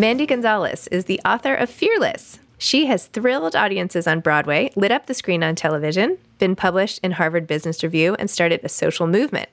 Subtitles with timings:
[0.00, 2.38] Mandy Gonzalez is the author of Fearless.
[2.56, 7.10] She has thrilled audiences on Broadway, lit up the screen on television, been published in
[7.10, 9.48] Harvard Business Review, and started a social movement.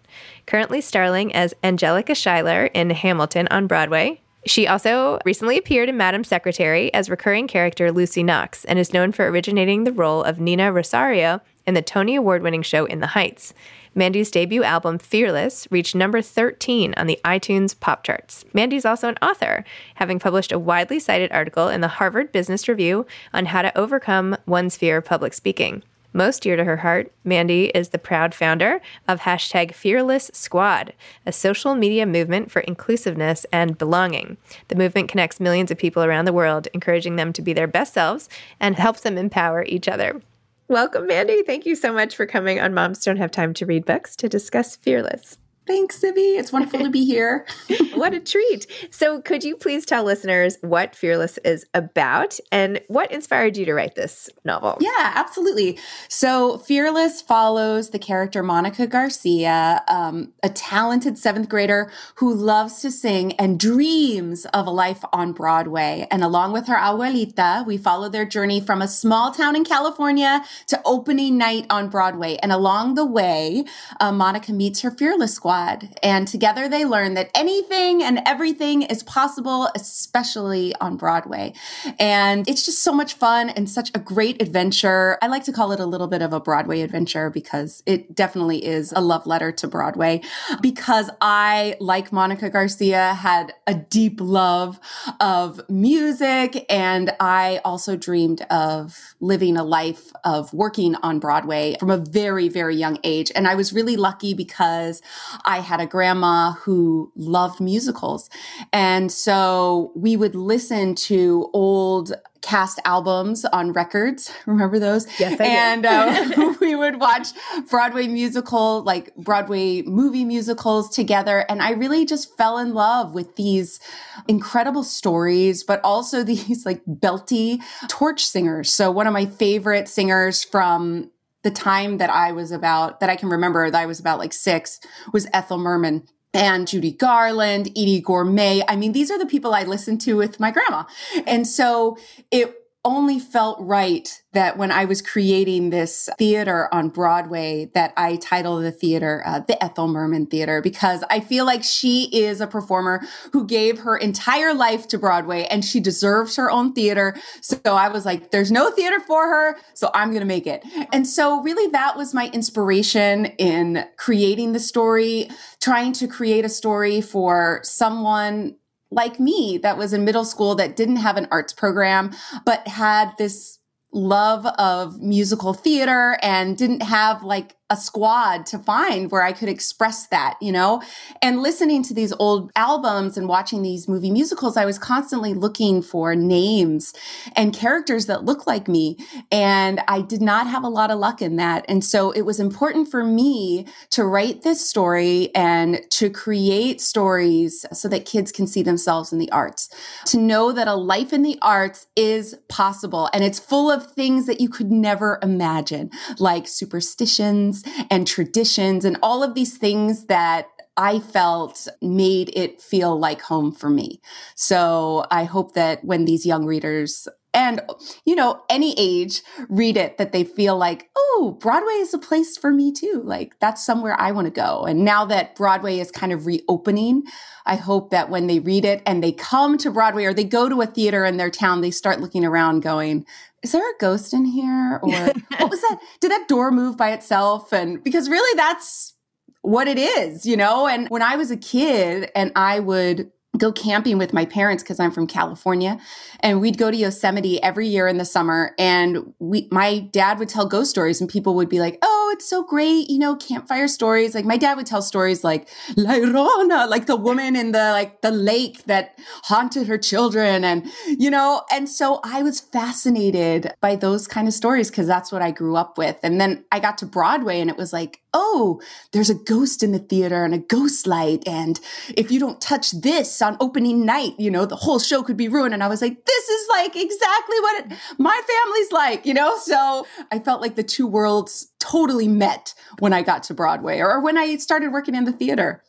[0.46, 4.22] Currently starring as Angelica Schuyler in Hamilton on Broadway.
[4.46, 9.14] She also recently appeared in Madam Secretary as recurring character Lucy Knox and is known
[9.14, 13.08] for originating the role of Nina Rosario in the Tony Award winning show In the
[13.08, 13.56] Heights.
[13.98, 18.44] Mandy's debut album, Fearless, reached number 13 on the iTunes pop charts.
[18.54, 19.64] Mandy's also an author,
[19.96, 24.36] having published a widely cited article in the Harvard Business Review on how to overcome
[24.46, 25.82] one's fear of public speaking.
[26.12, 30.94] Most dear to her heart, Mandy is the proud founder of hashtag Fearless Squad,
[31.26, 34.38] a social media movement for inclusiveness and belonging.
[34.68, 37.94] The movement connects millions of people around the world, encouraging them to be their best
[37.94, 38.28] selves
[38.60, 40.22] and helps them empower each other.
[40.68, 41.44] Welcome, Mandy.
[41.44, 44.28] Thank you so much for coming on Moms Don't Have Time to Read Books to
[44.28, 45.38] discuss Fearless.
[45.68, 46.38] Thanks, Zibby.
[46.38, 47.46] It's wonderful to be here.
[47.96, 48.68] what a treat.
[48.92, 53.74] So, could you please tell listeners what Fearless is about and what inspired you to
[53.74, 54.78] write this novel?
[54.80, 55.80] Yeah, absolutely.
[56.08, 62.92] So, Fearless follows the character Monica Garcia, um, a talented seventh grader who loves to
[62.92, 66.08] sing and dreams of a life on Broadway.
[66.12, 70.44] And along with her abuelita, we follow their journey from a small town in California
[70.68, 72.36] to opening night on Broadway.
[72.44, 73.66] And along the way,
[74.00, 75.55] uh, Monica meets her Fearless squad.
[76.04, 81.54] And together they learn that anything and everything is possible, especially on Broadway.
[82.00, 85.18] And it's just so much fun and such a great adventure.
[85.22, 88.66] I like to call it a little bit of a Broadway adventure because it definitely
[88.66, 90.22] is a love letter to Broadway.
[90.62, 94.80] Because I, like Monica Garcia, had a deep love
[95.20, 96.66] of music.
[96.70, 102.50] And I also dreamed of living a life of working on Broadway from a very,
[102.50, 103.32] very young age.
[103.36, 105.02] And I was really lucky because
[105.46, 108.30] I had a grandma who loved musicals.
[108.74, 112.14] And so we would listen to old
[112.46, 114.32] cast albums on records.
[114.46, 115.08] Remember those?
[115.20, 117.30] Yes, I and uh, we would watch
[117.70, 121.40] Broadway musical, like Broadway movie musicals together.
[121.50, 123.80] And I really just fell in love with these
[124.28, 128.72] incredible stories, but also these like belty torch singers.
[128.72, 131.10] So one of my favorite singers from
[131.46, 134.34] the time that I was about, that I can remember that I was about like
[134.34, 134.80] six,
[135.14, 138.64] was Ethel Merman and Judy Garland, Eydie Gormé.
[138.68, 140.86] I mean, these are the people I listened to with my grandma.
[141.28, 141.98] And so
[142.32, 148.18] it only felt right that when I was creating this theater on Broadway, that I
[148.18, 152.48] titled the theater uh, the Ethel Merman Theater because I feel like she is a
[152.48, 153.02] performer
[153.34, 157.16] who gave her entire life to Broadway and she deserves her own theater.
[157.42, 160.64] So I was like, there's no theater for her, so I'm going to make it.
[160.94, 165.30] And so really that was my inspiration in creating the story,
[165.60, 168.58] trying to create a story for someone
[168.92, 172.12] like me that was in middle school that didn't have an arts program,
[172.46, 173.60] but had this
[173.92, 179.50] love of musical theater and didn't have like a squad to find where I could
[179.50, 180.84] express that, you know?
[181.24, 185.82] And listening to these old albums and watching these movie musicals, I was constantly looking
[185.82, 186.94] for names
[187.36, 188.98] and characters that look like me.
[189.32, 191.66] And I did not have a lot of luck in that.
[191.68, 197.66] And so it was important for me to write this story and to create stories
[197.74, 199.70] so that kids can see themselves in the arts,
[200.06, 204.28] to know that a life in the arts is possible and it's full of things
[204.28, 205.90] that you could never imagine,
[206.20, 207.55] like superstitions
[207.90, 210.48] and traditions and all of these things that
[210.78, 214.02] I felt made it feel like home for me.
[214.36, 217.62] So I hope that when these young readers and
[218.06, 222.38] you know any age read it that they feel like oh broadway is a place
[222.38, 225.92] for me too like that's somewhere i want to go and now that broadway is
[225.92, 227.04] kind of reopening
[227.46, 230.50] i hope that when they read it and they come to broadway or they go
[230.50, 233.06] to a theater in their town they start looking around going
[233.44, 234.80] is there a ghost in here?
[234.82, 235.80] Or what was that?
[236.02, 237.54] Did that door move by itself?
[237.54, 238.96] And because really that's
[239.44, 240.68] what it is, you know?
[240.68, 244.80] And when I was a kid and I would go camping with my parents because
[244.80, 245.80] I'm from California
[246.22, 250.30] and we'd go to Yosemite every year in the summer and we my dad would
[250.30, 253.68] tell ghost stories and people would be like, "Oh, it's so great, you know, campfire
[253.68, 257.72] stories." Like my dad would tell stories like La Llorona, like the woman in the
[257.72, 263.54] like the lake that haunted her children and you know, and so I was fascinated
[263.62, 265.98] by those kind of stories because that's what I grew up with.
[266.04, 268.62] And then I got to Broadway and it was like, "Oh,
[268.94, 271.60] there's a ghost in the theater and a ghost light and
[271.96, 275.28] if you don't touch this on opening night, you know, the whole show could be
[275.28, 275.54] ruined.
[275.54, 279.38] And I was like, this is like exactly what it, my family's like, you know?
[279.40, 284.00] So I felt like the two worlds totally met when I got to Broadway or
[284.00, 285.64] when I started working in the theater.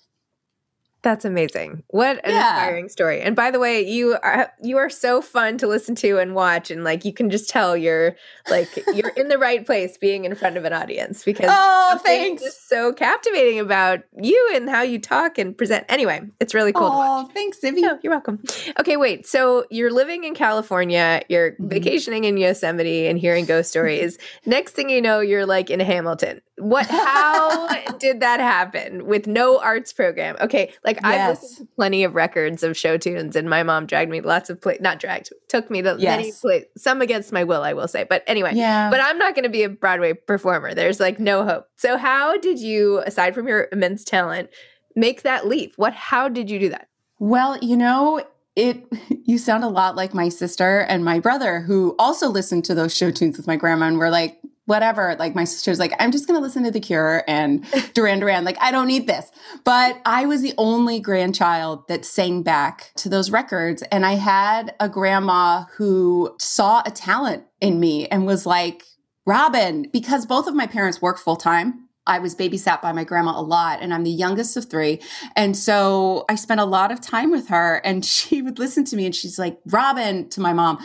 [1.06, 1.84] That's amazing.
[1.90, 2.54] What an yeah.
[2.54, 3.20] inspiring story.
[3.20, 6.68] And by the way, you are you are so fun to listen to and watch
[6.68, 8.16] and like you can just tell you're
[8.50, 12.42] like you're in the right place being in front of an audience because Oh, thanks.
[12.42, 15.84] Is so captivating about you and how you talk and present.
[15.88, 17.58] Anyway, it's really cool Oh, thanks.
[17.62, 18.42] Oh, you're welcome.
[18.80, 19.28] Okay, wait.
[19.28, 21.68] So you're living in California, you're mm-hmm.
[21.68, 24.18] vacationing in Yosemite and hearing ghost stories.
[24.44, 26.40] Next thing you know, you're like in Hamilton.
[26.58, 27.68] What how
[27.98, 30.36] did that happen with no arts program?
[30.40, 31.04] Okay, like yes.
[31.04, 34.48] I've listened to plenty of records of show tunes, and my mom dragged me lots
[34.48, 36.18] of play not dragged, took me to yes.
[36.18, 38.06] many plays, some against my will, I will say.
[38.08, 38.90] But anyway, yeah.
[38.90, 40.74] but I'm not gonna be a Broadway performer.
[40.74, 41.66] There's like no hope.
[41.76, 44.50] So how did you, aside from your immense talent,
[44.94, 45.74] make that leap?
[45.76, 46.88] What how did you do that?
[47.18, 48.22] Well, you know,
[48.56, 48.82] it
[49.24, 52.96] you sound a lot like my sister and my brother who also listened to those
[52.96, 55.16] show tunes with my grandma and were like whatever.
[55.18, 58.44] Like my sister's like, I'm just to listen to The Cure and Duran Duran.
[58.44, 59.30] Like, I don't need this.
[59.64, 63.82] But I was the only grandchild that sang back to those records.
[63.90, 68.84] And I had a grandma who saw a talent in me and was like,
[69.24, 71.88] Robin, because both of my parents work full time.
[72.08, 75.00] I was babysat by my grandma a lot, and I'm the youngest of three.
[75.34, 78.96] And so I spent a lot of time with her, and she would listen to
[78.96, 80.78] me, and she's like, Robin, to my mom,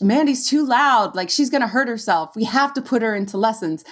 [0.00, 1.14] Mandy's too loud.
[1.14, 2.34] Like she's going to hurt herself.
[2.36, 3.84] We have to put her into lessons.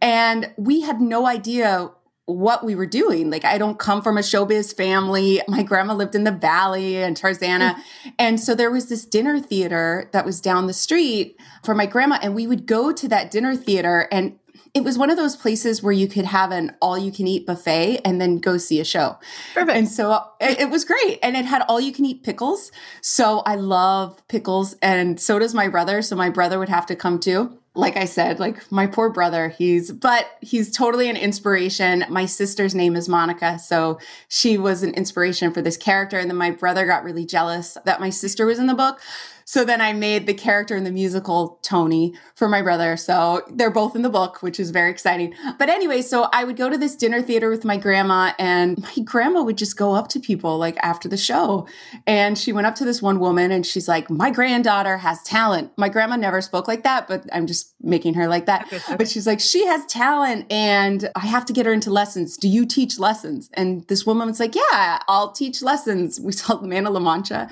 [0.00, 1.90] And we had no idea
[2.26, 3.30] what we were doing.
[3.30, 5.40] Like I don't come from a showbiz family.
[5.48, 7.74] My grandma lived in the valley and Tarzana.
[7.74, 8.12] Mm.
[8.18, 12.18] and so there was this dinner theater that was down the street for my grandma
[12.20, 14.38] and we would go to that dinner theater and
[14.74, 17.46] it was one of those places where you could have an all you can eat
[17.46, 19.18] buffet and then go see a show.
[19.54, 19.76] Perfect.
[19.76, 21.18] And so it, it, was great.
[21.22, 22.70] And it had all you can eat pickles.
[23.00, 24.74] So I love pickles.
[24.82, 26.02] And so does my brother.
[26.02, 27.58] So my brother would have to come too.
[27.76, 32.04] like I said, like my poor brother, he's, but he's totally an inspiration.
[32.08, 33.58] My sister's name is Monica.
[33.58, 36.18] So she was an inspiration for this character.
[36.18, 39.00] And then my brother got really jealous that my sister was in the book.
[39.48, 42.96] So then I made the character in the musical Tony for my brother.
[42.96, 45.34] So they're both in the book, which is very exciting.
[45.56, 49.04] But anyway, so I would go to this dinner theater with my grandma, and my
[49.04, 51.68] grandma would just go up to people like after the show.
[52.08, 55.70] And she went up to this one woman and she's like, My granddaughter has talent.
[55.76, 58.68] My grandma never spoke like that, but I'm just making her like that.
[58.98, 62.36] but she's like, She has talent and I have to get her into lessons.
[62.36, 63.48] Do you teach lessons?
[63.54, 66.18] And this woman was like, Yeah, I'll teach lessons.
[66.18, 67.48] We saw the Man of La Mancha.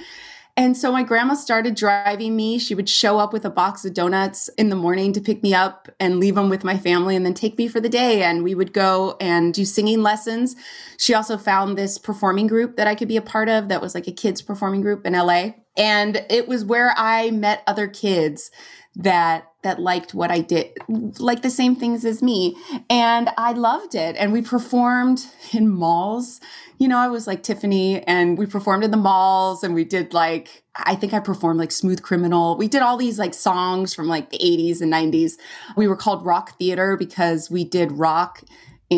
[0.56, 2.58] And so my grandma started driving me.
[2.58, 5.52] She would show up with a box of donuts in the morning to pick me
[5.52, 8.22] up and leave them with my family and then take me for the day.
[8.22, 10.54] And we would go and do singing lessons.
[10.96, 13.96] She also found this performing group that I could be a part of that was
[13.96, 15.54] like a kids performing group in LA.
[15.76, 18.52] And it was where I met other kids
[18.96, 20.72] that that liked what I did,
[21.18, 22.56] like the same things as me.
[22.90, 24.14] And I loved it.
[24.16, 26.40] And we performed in malls
[26.78, 30.12] you know, I was like Tiffany and we performed in the malls and we did
[30.12, 32.56] like, I think I performed like Smooth Criminal.
[32.56, 35.34] We did all these like songs from like the 80s and 90s.
[35.76, 38.42] We were called Rock Theater because we did rock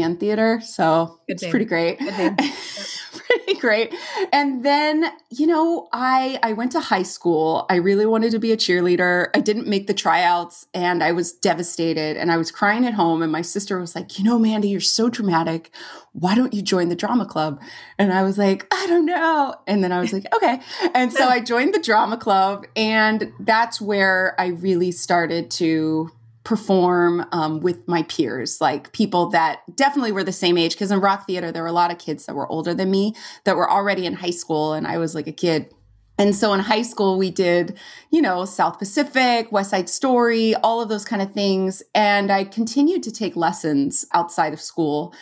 [0.02, 0.60] and theater.
[0.62, 1.50] So Good it's name.
[1.50, 1.98] pretty great.
[3.26, 3.94] pretty great.
[4.32, 7.66] And then, you know, I I went to high school.
[7.68, 9.28] I really wanted to be a cheerleader.
[9.34, 13.22] I didn't make the tryouts and I was devastated and I was crying at home
[13.22, 15.70] and my sister was like, "You know, Mandy, you're so dramatic.
[16.12, 17.60] Why don't you join the drama club?"
[17.98, 20.60] And I was like, "I don't know." And then I was like, "Okay."
[20.94, 26.10] And so I joined the drama club and that's where I really started to
[26.46, 30.74] perform um, with my peers, like people that definitely were the same age.
[30.74, 33.14] Because in rock theater, there were a lot of kids that were older than me
[33.42, 35.74] that were already in high school, and I was like a kid.
[36.18, 37.76] And so in high school, we did,
[38.10, 41.82] you know, South Pacific, West Side Story, all of those kind of things.
[41.96, 45.12] And I continued to take lessons outside of school.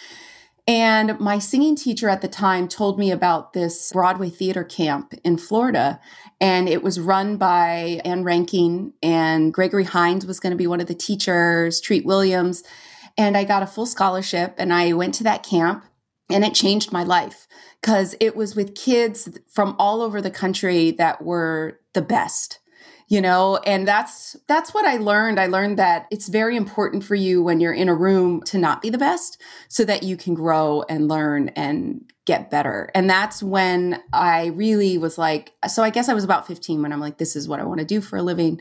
[0.66, 5.36] And my singing teacher at the time told me about this Broadway theater camp in
[5.36, 6.00] Florida.
[6.40, 10.80] And it was run by Ann Reinking, and Gregory Hines was going to be one
[10.80, 12.62] of the teachers, Treat Williams.
[13.18, 15.84] And I got a full scholarship and I went to that camp,
[16.30, 17.46] and it changed my life
[17.80, 22.58] because it was with kids from all over the country that were the best
[23.08, 25.38] you know and that's that's what i learned.
[25.38, 28.82] I learned that it's very important for you when you're in a room to not
[28.82, 32.90] be the best so that you can grow and learn and get better.
[32.94, 36.92] And that's when i really was like so i guess i was about 15 when
[36.92, 38.60] i'm like this is what i want to do for a living.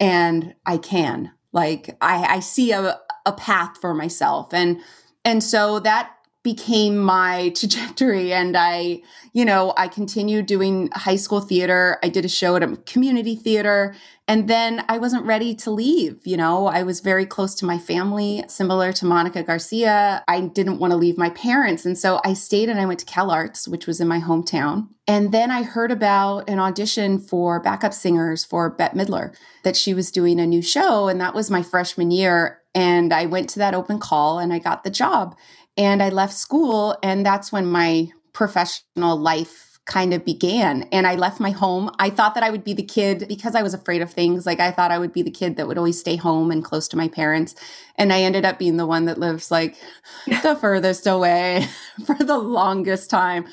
[0.00, 4.52] And i can like i i see a, a path for myself.
[4.52, 4.80] And
[5.24, 8.32] and so that became my trajectory.
[8.32, 9.00] And i
[9.32, 11.98] you know i continued doing high school theater.
[12.02, 13.94] I did a show at a community theater.
[14.26, 16.66] And then i wasn't ready to leave you know?
[16.66, 20.24] I was very close to my family similar to monica garcia.
[20.28, 21.84] I didn't want to leave my parents.
[21.84, 24.88] And so i stayed and i went to cal arts which was in my hometown.
[25.06, 29.92] And then i heard about an audition for backup singers for bette midler that she
[29.94, 31.08] was doing a new show.
[31.08, 32.62] And that was my freshman year.
[32.74, 35.36] And I went to that open call and I got the job.
[35.78, 40.82] And I left school, and that's when my professional life kind of began.
[40.92, 41.90] And I left my home.
[41.98, 44.44] I thought that I would be the kid because I was afraid of things.
[44.44, 46.88] Like I thought I would be the kid that would always stay home and close
[46.88, 47.54] to my parents.
[47.96, 49.76] And I ended up being the one that lives like
[50.26, 51.66] the furthest away
[52.06, 53.46] for the longest time.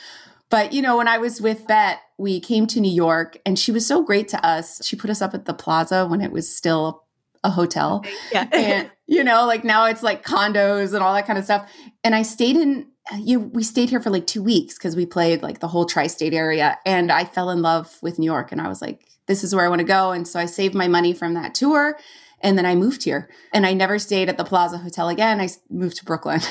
[0.50, 3.72] But, you know, when I was with Bette, we came to New York and she
[3.72, 4.86] was so great to us.
[4.86, 7.05] She put us up at the plaza when it was still
[7.46, 8.04] a hotel.
[8.32, 8.48] Yeah.
[8.52, 11.70] and, you know, like now it's like condos and all that kind of stuff.
[12.04, 15.06] And I stayed in, uh, you, we stayed here for like two weeks because we
[15.06, 16.78] played like the whole tri state area.
[16.86, 18.52] And I fell in love with New York.
[18.52, 20.12] And I was like, this is where I want to go.
[20.12, 21.98] And so I saved my money from that tour.
[22.42, 25.40] And then I moved here and I never stayed at the Plaza Hotel again.
[25.40, 26.42] I moved to Brooklyn.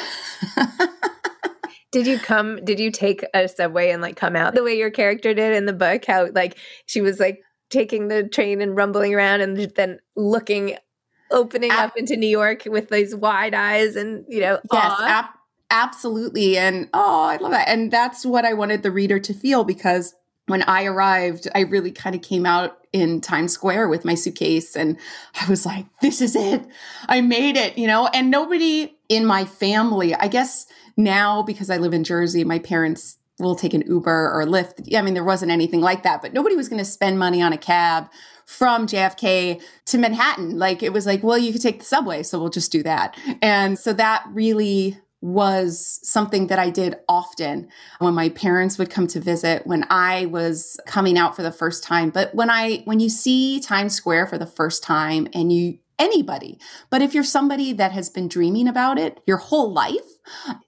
[1.95, 4.91] Did you come, did you take a subway and like come out the way your
[4.91, 6.05] character did in the book?
[6.05, 10.77] How like she was like taking the train and rumbling around and then looking
[11.35, 15.35] opening Ab- up into New York with these wide eyes and, you know, yes, ab-
[15.71, 16.57] absolutely.
[16.57, 17.69] And oh, I love that.
[17.69, 20.15] And that's what I wanted the reader to feel because
[20.47, 24.77] when I arrived, I really kind of came out in Times Square with my suitcase
[24.77, 24.99] and
[25.41, 26.65] I was like, this is it.
[27.09, 31.79] I made it, you know, and nobody in my family, I guess now because I
[31.79, 34.95] live in Jersey, my parents will take an Uber or Lyft.
[34.97, 37.53] I mean, there wasn't anything like that, but nobody was going to spend money on
[37.53, 38.09] a cab
[38.47, 40.59] from JFK to Manhattan.
[40.59, 43.19] Like it was like, well, you could take the subway, so we'll just do that.
[43.43, 49.07] And so that really was something that I did often when my parents would come
[49.07, 52.11] to visit when I was coming out for the first time.
[52.11, 56.59] But when I when you see Times Square for the first time and you anybody.
[56.91, 60.19] But if you're somebody that has been dreaming about it your whole life,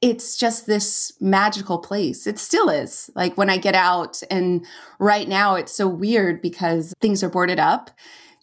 [0.00, 2.26] it's just this magical place.
[2.26, 3.10] It still is.
[3.14, 4.66] Like when I get out, and
[4.98, 7.90] right now it's so weird because things are boarded up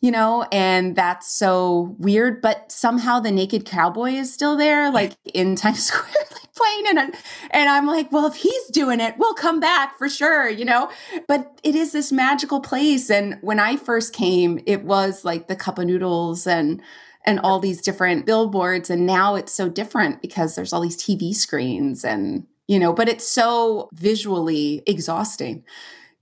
[0.04, 2.42] you know, and that's so weird.
[2.42, 6.88] But somehow the naked cowboy is still there, like in Times Square, like playing.
[6.90, 7.16] And,
[7.52, 10.92] and I'm like, well, if he's doing it, we'll come back for sure, you know?
[11.30, 13.10] But it is this magical place.
[13.10, 16.82] And when I first came, it was like the cup of noodles and,
[17.26, 18.90] and all these different billboards.
[18.90, 23.08] And now it's so different because there's all these TV screens and, you know, but
[23.08, 25.64] it's so visually exhausting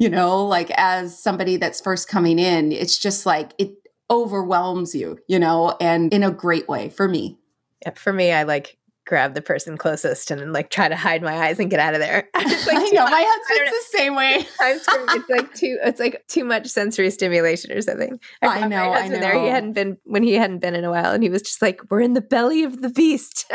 [0.01, 3.71] you know, like as somebody that's first coming in, it's just like it
[4.09, 7.37] overwhelms you, you know, and in a great way for me.
[7.85, 11.45] Yeah, for me, I like grab the person closest and like try to hide my
[11.45, 12.27] eyes and get out of there.
[12.35, 14.45] It's like I know much, my husband's the same way.
[14.61, 18.19] it's like too it's like too much sensory stimulation or something.
[18.41, 18.91] I, I know.
[18.91, 19.19] I know.
[19.19, 21.61] There, he hadn't been when he hadn't been in a while, and he was just
[21.61, 23.45] like, "We're in the belly of the beast."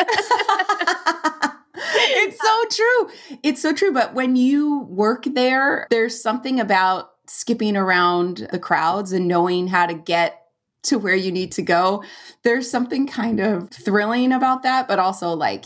[2.28, 3.38] it's so true.
[3.42, 3.92] It's so true.
[3.92, 9.86] But when you work there, there's something about skipping around the crowds and knowing how
[9.86, 10.45] to get
[10.86, 12.02] to where you need to go.
[12.42, 15.64] There's something kind of thrilling about that, but also like,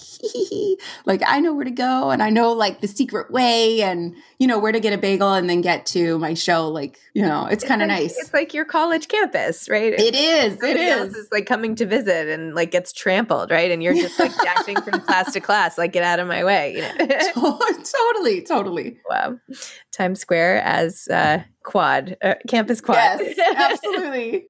[1.04, 4.46] like I know where to go and I know like the secret way and, you
[4.46, 6.68] know, where to get a bagel and then get to my show.
[6.68, 8.18] Like, you know, it's, kind of like, nice.
[8.18, 9.92] It's like your college campus, right?
[9.92, 10.62] It is.
[10.62, 11.14] It is.
[11.14, 13.70] is like coming to visit and like gets trampled, right?
[13.70, 16.76] And you're just like dashing from class to class, like get out of my way.
[16.76, 17.58] You know?
[17.84, 18.98] totally, totally.
[19.08, 19.38] Wow.
[19.92, 23.20] Times Square as uh, quad, uh, campus quad.
[23.20, 24.49] Yes, absolutely.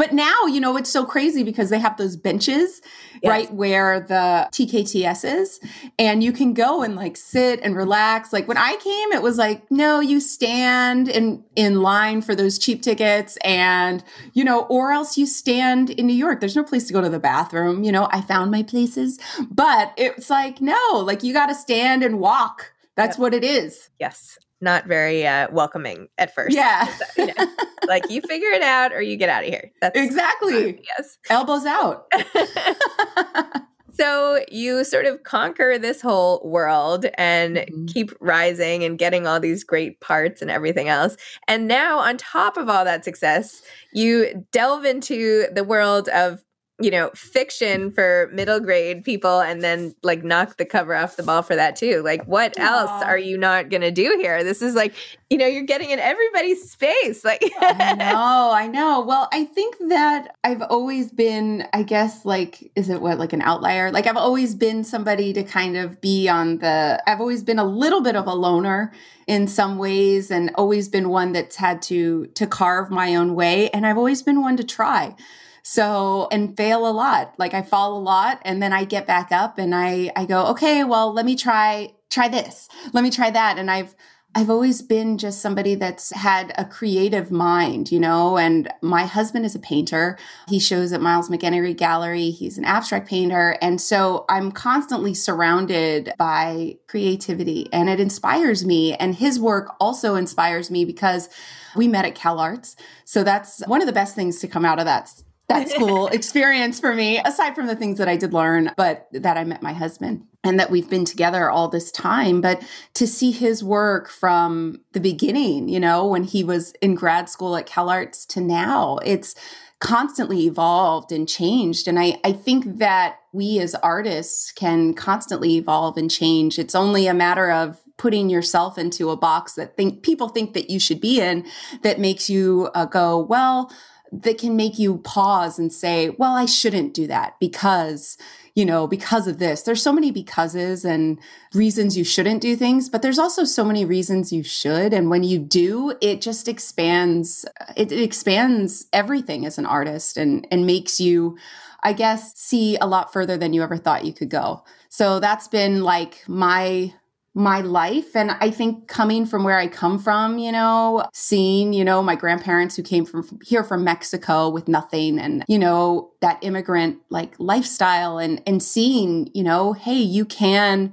[0.00, 2.80] But now, you know, it's so crazy because they have those benches,
[3.22, 3.28] yes.
[3.30, 5.60] right, where the TKTS is.
[5.98, 8.32] And you can go and like sit and relax.
[8.32, 12.58] Like when I came, it was like, no, you stand in, in line for those
[12.58, 16.40] cheap tickets and, you know, or else you stand in New York.
[16.40, 17.84] There's no place to go to the bathroom.
[17.84, 19.18] You know, I found my places,
[19.50, 22.72] but it's like, no, like you got to stand and walk.
[22.96, 23.20] That's yep.
[23.20, 23.90] what it is.
[23.98, 26.54] Yes not very uh, welcoming at first.
[26.54, 26.92] Yeah.
[27.16, 27.46] you know,
[27.86, 29.70] like you figure it out or you get out of here.
[29.80, 30.82] That's exactly.
[30.98, 31.18] yes.
[31.28, 32.10] Elbows out.
[33.92, 37.86] so you sort of conquer this whole world and mm-hmm.
[37.86, 41.16] keep rising and getting all these great parts and everything else.
[41.48, 46.42] And now, on top of all that success, you delve into the world of
[46.80, 51.22] you know, fiction for middle grade people and then like knock the cover off the
[51.22, 52.02] ball for that too.
[52.02, 52.64] Like, what Aww.
[52.64, 54.42] else are you not going to do here?
[54.42, 54.94] This is like,
[55.28, 57.24] you know, you're getting in everybody's space.
[57.24, 59.00] Like, I know, I know.
[59.02, 63.42] Well, I think that I've always been, I guess, like, is it what, like an
[63.42, 63.92] outlier?
[63.92, 67.64] Like, I've always been somebody to kind of be on the, I've always been a
[67.64, 68.92] little bit of a loner
[69.26, 73.70] in some ways and always been one that's had to to carve my own way
[73.70, 75.14] and I've always been one to try.
[75.62, 77.34] So, and fail a lot.
[77.38, 80.46] Like I fall a lot and then I get back up and I, I go,
[80.46, 82.68] okay, well, let me try, try this.
[82.92, 83.58] Let me try that.
[83.58, 83.94] And I've,
[84.32, 89.44] I've always been just somebody that's had a creative mind, you know, and my husband
[89.44, 90.16] is a painter.
[90.48, 92.30] He shows at Miles McEnery Gallery.
[92.30, 93.56] He's an abstract painter.
[93.60, 98.94] And so I'm constantly surrounded by creativity and it inspires me.
[98.94, 101.28] And his work also inspires me because
[101.74, 102.76] we met at Cal Arts.
[103.04, 105.08] So that's one of the best things to come out of that
[105.50, 109.36] that school experience for me, aside from the things that I did learn, but that
[109.36, 112.40] I met my husband and that we've been together all this time.
[112.40, 112.62] But
[112.94, 117.56] to see his work from the beginning, you know, when he was in grad school
[117.56, 119.34] at CalArts to now, it's
[119.80, 121.88] constantly evolved and changed.
[121.88, 126.58] And I, I think that we as artists can constantly evolve and change.
[126.58, 130.70] It's only a matter of putting yourself into a box that think people think that
[130.70, 131.46] you should be in
[131.82, 133.70] that makes you uh, go, well,
[134.12, 138.18] that can make you pause and say, well, I shouldn't do that because,
[138.54, 139.62] you know, because of this.
[139.62, 141.18] There's so many becauses and
[141.54, 144.92] reasons you shouldn't do things, but there's also so many reasons you should.
[144.92, 147.44] And when you do, it just expands,
[147.76, 151.38] it, it expands everything as an artist and, and makes you,
[151.82, 154.64] I guess, see a lot further than you ever thought you could go.
[154.88, 156.92] So that's been like my
[157.34, 158.16] my life.
[158.16, 162.16] And I think coming from where I come from, you know, seeing, you know, my
[162.16, 167.34] grandparents who came from here from Mexico with nothing and, you know, that immigrant like
[167.38, 170.92] lifestyle and, and seeing, you know, hey, you can,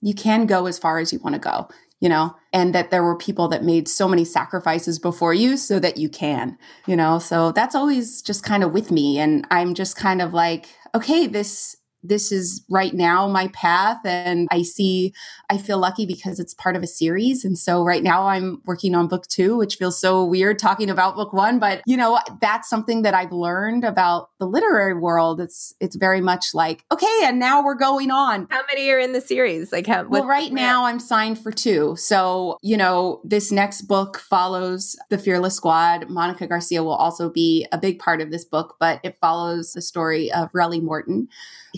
[0.00, 1.68] you can go as far as you want to go,
[2.00, 5.78] you know, and that there were people that made so many sacrifices before you so
[5.78, 9.20] that you can, you know, so that's always just kind of with me.
[9.20, 14.48] And I'm just kind of like, okay, this, this is right now my path and
[14.50, 15.12] i see
[15.50, 17.44] i feel lucky because it's part of a series.
[17.44, 21.16] And so right now i'm working on book two which feels so weird talking about
[21.16, 25.40] book one but you know that's something that i've learned about the literary world.
[25.40, 28.46] It's it's very much like okay and now we're going on.
[28.50, 29.72] How many are in the series?
[29.72, 31.96] Like how well right now i'm signed for two.
[31.96, 36.08] So you know this next book follows the fearless squad.
[36.08, 39.82] Monica garcia will also be a big part of this book but it follows the
[39.82, 41.28] story of relly morton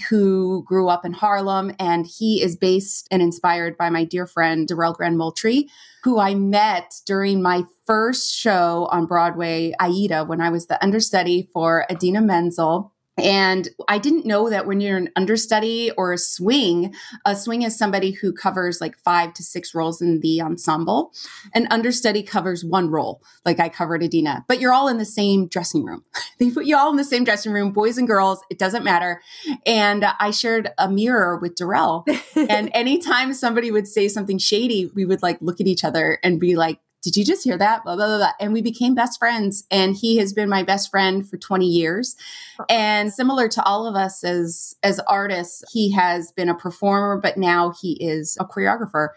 [0.09, 4.67] who grew up in Harlem, and he is based and inspired by my dear friend
[4.67, 5.69] Darrell Grand Moultrie,
[6.03, 11.49] who I met during my first show on Broadway, Aida, when I was the understudy
[11.53, 16.95] for Idina Menzel and I didn't know that when you're an understudy or a swing,
[17.25, 21.13] a swing is somebody who covers like five to six roles in the ensemble.
[21.55, 25.47] An understudy covers one role, like I covered Idina, but you're all in the same
[25.47, 26.05] dressing room.
[26.39, 29.21] they put you all in the same dressing room, boys and girls, it doesn't matter.
[29.67, 32.05] And I shared a mirror with Darrell.
[32.37, 36.41] and anytime somebody would say something shady, we would like look at each other and
[36.41, 37.83] be like, did you just hear that?
[37.85, 38.33] Blah, blah, blah, blah.
[38.39, 39.65] And we became best friends.
[39.71, 42.17] And he has been my best friend for 20 years.
[42.69, 47.37] And similar to all of us as, as artists, he has been a performer, but
[47.37, 49.09] now he is a choreographer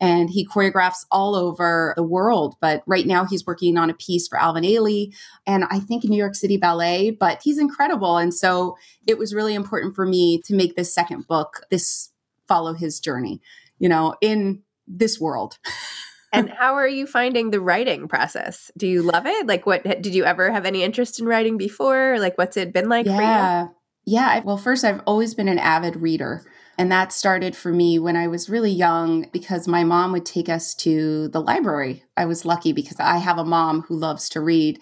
[0.00, 2.56] and he choreographs all over the world.
[2.60, 5.14] But right now he's working on a piece for Alvin Ailey
[5.46, 8.18] and I think New York City Ballet, but he's incredible.
[8.18, 8.76] And so
[9.06, 12.10] it was really important for me to make this second book, this
[12.48, 13.40] follow his journey,
[13.78, 15.58] you know, in this world.
[16.32, 18.70] and how are you finding the writing process?
[18.76, 19.46] Do you love it?
[19.46, 22.16] Like, what did you ever have any interest in writing before?
[22.18, 23.18] Like, what's it been like for you?
[23.18, 23.68] yeah.
[24.04, 24.40] Yeah.
[24.44, 26.44] Well, first, I've always been an avid reader.
[26.78, 30.48] And that started for me when I was really young because my mom would take
[30.48, 32.02] us to the library.
[32.16, 34.80] I was lucky because I have a mom who loves to read.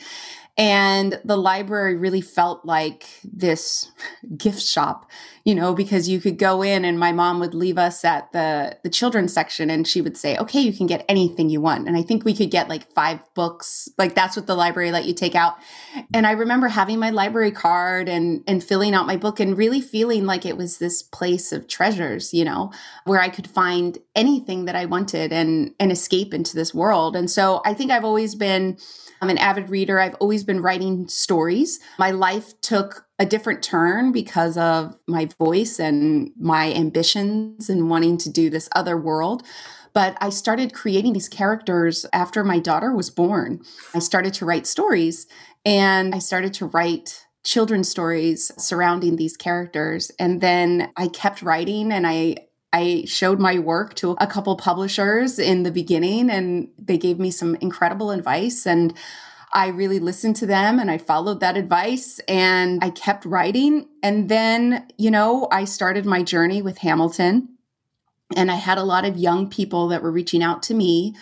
[0.58, 3.90] And the library really felt like this
[4.36, 5.10] gift shop,
[5.44, 8.76] you know, because you could go in and my mom would leave us at the
[8.82, 11.96] the children's section and she would say, "Okay, you can get anything you want." And
[11.96, 13.88] I think we could get like 5 books.
[13.96, 15.56] Like that's what the library let you take out.
[16.12, 19.80] And I remember having my library card and and filling out my book and really
[19.80, 22.72] feeling like it was this place of treasures, you know,
[23.04, 27.16] where I could find anything that I wanted and and escape into this world.
[27.16, 28.76] And so I think I've always been
[29.20, 30.00] I'm an avid reader.
[30.00, 31.80] I've always been writing stories.
[31.98, 38.16] My life took a different turn because of my voice and my ambitions and wanting
[38.18, 39.42] to do this other world.
[39.92, 43.60] But I started creating these characters after my daughter was born.
[43.94, 45.26] I started to write stories
[45.64, 50.10] and I started to write children's stories surrounding these characters.
[50.18, 52.36] And then I kept writing and I
[52.72, 57.30] I showed my work to a couple publishers in the beginning and they gave me
[57.30, 58.94] some incredible advice and
[59.52, 64.28] I really listened to them and I followed that advice and I kept writing and
[64.28, 67.56] then, you know, I started my journey with Hamilton
[68.36, 71.16] and I had a lot of young people that were reaching out to me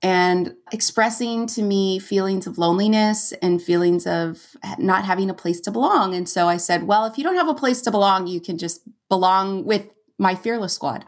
[0.00, 5.70] and expressing to me feelings of loneliness and feelings of not having a place to
[5.70, 6.14] belong.
[6.14, 8.58] And so I said, well, if you don't have a place to belong, you can
[8.58, 9.88] just belong with
[10.22, 11.04] my Fearless Squad.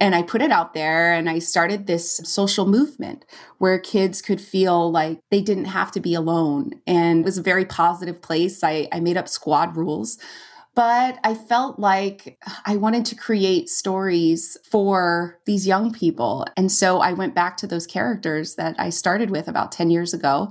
[0.00, 3.24] And I put it out there and I started this social movement
[3.58, 6.72] where kids could feel like they didn't have to be alone.
[6.86, 8.64] And it was a very positive place.
[8.64, 10.18] I, I made up squad rules.
[10.74, 16.44] But I felt like I wanted to create stories for these young people.
[16.54, 20.12] And so I went back to those characters that I started with about 10 years
[20.12, 20.50] ago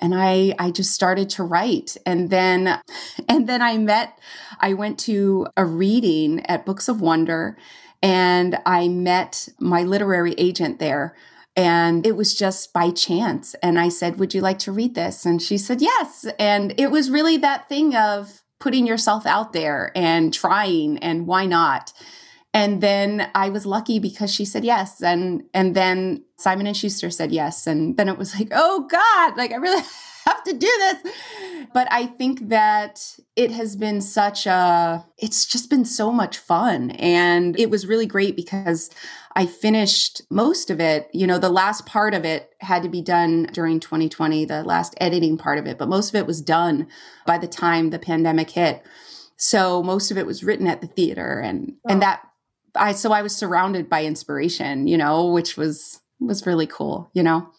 [0.00, 1.96] and I I just started to write.
[2.04, 2.80] And then
[3.28, 4.18] and then I met
[4.60, 7.56] I went to a reading at Books of Wonder
[8.02, 11.14] and I met my literary agent there.
[11.56, 13.54] And it was just by chance.
[13.62, 15.26] And I said would you like to read this?
[15.26, 16.26] And she said yes.
[16.38, 21.46] And it was really that thing of putting yourself out there and trying and why
[21.46, 21.92] not
[22.52, 25.02] and then I was lucky because she said yes.
[25.02, 27.66] And and then Simon and Schuster said yes.
[27.66, 29.82] And then it was like oh god like I really
[30.26, 31.12] have to do this.
[31.72, 36.90] But I think that it has been such a it's just been so much fun.
[36.92, 38.90] And it was really great because
[39.36, 41.08] I finished most of it.
[41.12, 44.96] You know the last part of it had to be done during 2020 the last
[45.00, 46.88] editing part of it but most of it was done
[47.26, 48.82] by the time the pandemic hit.
[49.36, 51.92] So most of it was written at the theater and oh.
[51.92, 52.26] and that
[52.74, 57.22] I so I was surrounded by inspiration, you know, which was was really cool, you
[57.22, 57.50] know.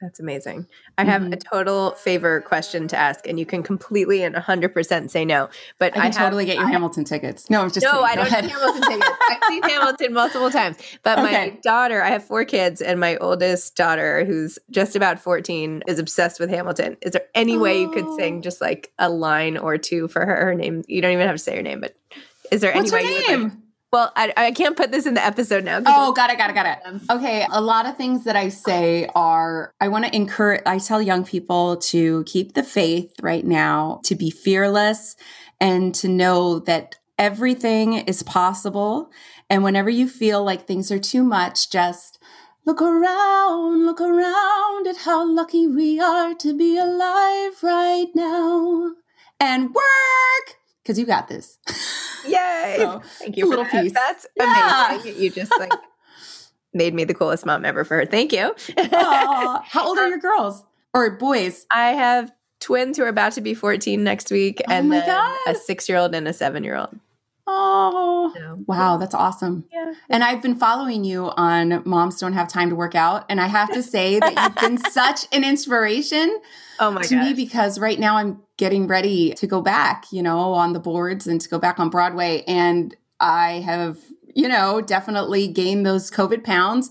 [0.00, 0.66] That's amazing.
[0.96, 1.32] I have mm-hmm.
[1.32, 5.48] a total favor question to ask, and you can completely and 100% say no.
[5.78, 7.50] But I I totally get your I, Hamilton tickets.
[7.50, 7.92] No, I'm just no.
[7.92, 8.04] Kidding.
[8.04, 8.44] I don't ahead.
[8.44, 9.18] have Hamilton tickets.
[9.28, 10.76] I've seen Hamilton multiple times.
[11.02, 11.32] But okay.
[11.32, 15.98] my daughter, I have four kids, and my oldest daughter, who's just about 14, is
[15.98, 16.96] obsessed with Hamilton.
[17.02, 17.60] Is there any oh.
[17.60, 18.40] way you could sing oh.
[18.40, 20.46] just like a line or two for her?
[20.46, 20.84] Her name.
[20.86, 21.96] You don't even have to say her name, but
[22.52, 23.30] is there What's any way name?
[23.30, 23.52] you would like,
[23.92, 25.80] well, I, I can't put this in the episode now.
[25.86, 26.78] Oh, got it, got it, got it.
[26.84, 30.78] Um, okay, a lot of things that I say are I want to encourage, I
[30.78, 35.16] tell young people to keep the faith right now, to be fearless,
[35.60, 39.10] and to know that everything is possible.
[39.48, 42.18] And whenever you feel like things are too much, just
[42.66, 48.92] look around, look around at how lucky we are to be alive right now
[49.40, 51.58] and work because you got this.
[52.26, 52.76] Yay!
[52.78, 53.46] so, Thank you.
[53.46, 53.82] little that.
[53.82, 53.92] piece.
[53.92, 54.94] That's yeah.
[54.94, 55.22] amazing.
[55.22, 55.70] You just like
[56.72, 58.06] made me the coolest mom ever for her.
[58.06, 58.54] Thank you.
[58.90, 61.66] How old are um, your girls or boys?
[61.70, 65.36] I have twins who are about to be 14 next week, oh and then God.
[65.46, 66.98] a six year old and a seven year old.
[67.50, 69.64] Oh, so, wow, that's awesome.
[69.72, 69.94] Yeah.
[70.10, 73.24] And I've been following you on Moms Don't Have Time to Work Out.
[73.30, 76.40] And I have to say that you've been such an inspiration
[76.78, 77.24] oh my to gosh.
[77.24, 81.26] me because right now I'm getting ready to go back, you know, on the boards
[81.26, 82.44] and to go back on Broadway.
[82.46, 83.98] And I have,
[84.34, 86.90] you know, definitely gained those COVID pounds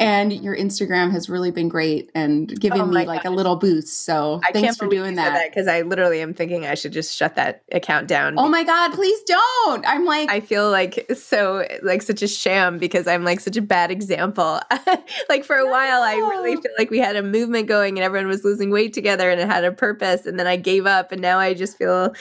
[0.00, 4.04] and your Instagram has really been great and given oh me like a little boost.
[4.04, 5.50] So I thanks for doing that.
[5.50, 8.34] Because I literally am thinking I should just shut that account down.
[8.38, 9.84] Oh my God, please don't.
[9.86, 13.62] I'm like, I feel like so, like such a sham because I'm like such a
[13.62, 14.60] bad example.
[15.28, 15.70] like for a no.
[15.70, 18.92] while, I really feel like we had a movement going and everyone was losing weight
[18.92, 20.26] together and it had a purpose.
[20.26, 22.14] And then I gave up and now I just feel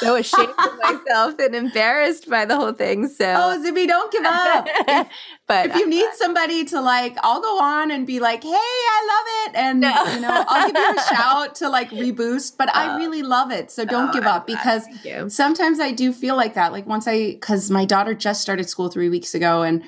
[0.00, 3.06] so ashamed of myself and embarrassed by the whole thing.
[3.06, 5.08] So, oh, Zibby, don't give up.
[5.46, 9.06] but if you need somebody to like, I'll go on and be like, "Hey, I
[9.06, 10.04] love it," and no.
[10.14, 12.56] you know I'll give you a shout to like reboost.
[12.56, 14.86] But uh, I really love it, so don't oh, give up because
[15.28, 16.72] sometimes I do feel like that.
[16.72, 19.84] Like once I, because my daughter just started school three weeks ago, and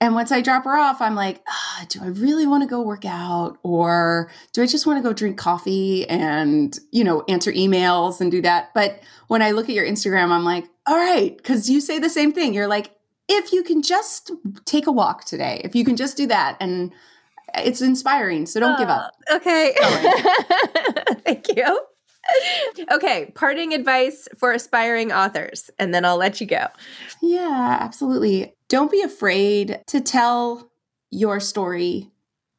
[0.00, 2.80] and once I drop her off, I'm like, ah, do I really want to go
[2.80, 7.50] work out, or do I just want to go drink coffee and you know answer
[7.50, 8.72] emails and do that?
[8.74, 12.08] But when I look at your Instagram, I'm like, all right, because you say the
[12.08, 12.54] same thing.
[12.54, 12.92] You're like,
[13.30, 14.32] if you can just
[14.64, 16.92] take a walk today, if you can just do that, and
[17.54, 18.44] it's inspiring.
[18.44, 19.12] So don't uh, give up.
[19.30, 19.74] Uh, okay.
[21.24, 21.80] Thank you.
[22.92, 26.66] Okay, parting advice for aspiring authors, and then I'll let you go.
[27.22, 28.54] Yeah, absolutely.
[28.68, 30.70] Don't be afraid to tell
[31.10, 32.10] your story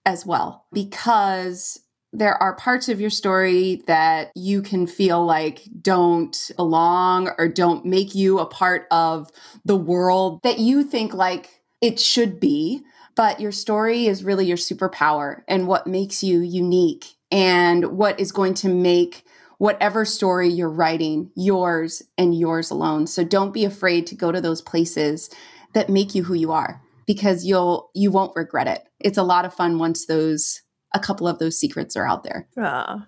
[0.06, 1.80] as well because
[2.14, 7.86] there are parts of your story that you can feel like don't belong or don't
[7.86, 9.30] make you a part of
[9.64, 12.82] the world that you think like it should be.
[13.16, 18.32] But your story is really your superpower and what makes you unique and what is
[18.32, 19.26] going to make
[19.58, 23.08] whatever story you're writing yours and yours alone.
[23.08, 25.30] So don't be afraid to go to those places
[25.74, 28.84] that make you who you are because you'll you won't regret it.
[29.00, 30.62] It's a lot of fun once those
[30.94, 32.48] a couple of those secrets are out there.
[32.58, 33.04] Oh.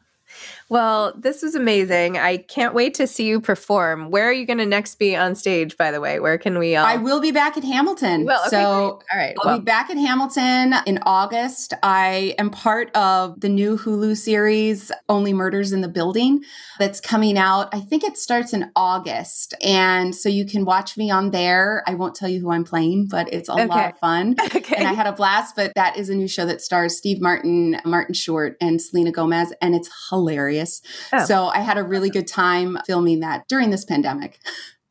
[0.73, 2.17] Well, this was amazing.
[2.17, 4.09] I can't wait to see you perform.
[4.09, 6.19] Where are you going to next be on stage, by the way?
[6.19, 6.83] Where can we all?
[6.83, 8.25] I will be back at Hamilton.
[8.25, 9.13] Well, okay, so, great.
[9.13, 9.35] all right.
[9.43, 9.59] I'll well.
[9.59, 11.75] be back at Hamilton in August.
[11.83, 16.41] I am part of the new Hulu series, Only Murders in the Building,
[16.79, 17.69] that's coming out.
[17.71, 19.53] I think it starts in August.
[19.63, 21.83] And so you can watch me on there.
[21.85, 23.67] I won't tell you who I'm playing, but it's a Okay.
[23.67, 24.35] lot of fun.
[24.55, 24.75] Okay.
[24.77, 27.79] And I had a blast, but that is a new show that stars Steve Martin,
[27.85, 30.62] Martin Short, and Selena Gomez, and it's hilarious.
[31.11, 31.25] Oh.
[31.25, 34.39] So I had a really good time filming that during this pandemic.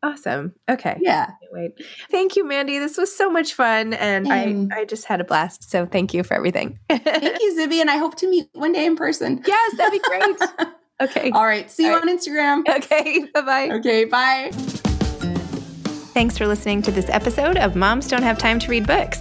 [0.05, 0.53] Awesome.
[0.69, 0.99] Okay.
[1.01, 1.31] Yeah.
[1.53, 1.73] Wait.
[2.11, 2.79] Thank you, Mandy.
[2.81, 3.95] This was so much fun.
[3.95, 4.73] And Mm.
[4.73, 5.71] I, I just had a blast.
[5.71, 6.79] So thank you for everything.
[6.89, 7.05] Thank
[7.41, 9.41] you, Zibby, and I hope to meet one day in person.
[9.47, 10.37] yes, that'd be great.
[11.03, 11.31] okay.
[11.31, 11.71] All right.
[11.71, 12.69] See you All on Instagram.
[12.69, 13.27] Okay.
[13.35, 13.71] Bye bye.
[13.77, 14.05] Okay.
[14.07, 14.51] Bye.
[16.15, 19.21] Thanks for listening to this episode of Moms Don't Have Time to Read Books.